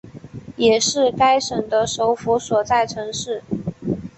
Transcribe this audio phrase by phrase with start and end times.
[0.55, 3.43] 也是该省的首府所在城市。